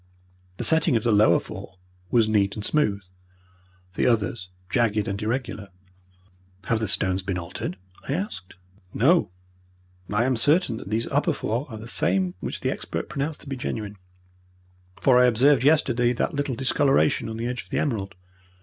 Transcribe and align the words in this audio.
The 0.57 0.63
setting 0.63 0.95
of 0.95 1.03
the 1.03 1.11
lower 1.11 1.39
four 1.39 1.77
was 2.09 2.27
neat 2.27 2.55
and 2.55 2.65
smooth. 2.65 3.03
The 3.93 4.07
others 4.07 4.49
jagged 4.67 5.07
and 5.07 5.21
irregular. 5.21 5.69
"Have 6.63 6.79
the 6.79 6.87
stones 6.87 7.21
been 7.21 7.37
altered?" 7.37 7.77
I 8.09 8.13
asked. 8.13 8.55
"No, 8.95 9.29
I 10.11 10.23
am 10.23 10.37
certain 10.37 10.77
that 10.77 10.89
these 10.89 11.05
upper 11.09 11.33
four 11.33 11.69
are 11.69 11.77
the 11.77 11.85
same 11.85 12.33
which 12.39 12.61
the 12.61 12.71
expert 12.71 13.09
pronounced 13.09 13.41
to 13.41 13.47
be 13.47 13.55
genuine, 13.55 13.97
for 14.99 15.19
I 15.19 15.25
observed 15.27 15.63
yesterday 15.63 16.13
that 16.13 16.33
little 16.33 16.55
discoloration 16.55 17.29
on 17.29 17.37
the 17.37 17.45
edge 17.45 17.61
of 17.65 17.69
the 17.69 17.77
emerald. 17.77 18.15